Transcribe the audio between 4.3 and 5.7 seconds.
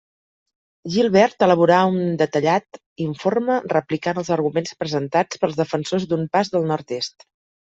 arguments presentats pels